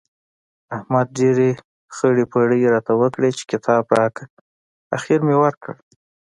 احمد 0.77 1.07
ډېرې 1.19 1.49
خړۍ 1.95 2.25
پړۍ 2.31 2.61
راته 2.73 2.93
وکړې 3.01 3.29
چې 3.37 3.43
کتاب 3.51 3.83
راکړه؛ 3.97 4.25
اخېر 4.97 5.19
مې 5.27 5.35
ورکړ. 5.43 5.73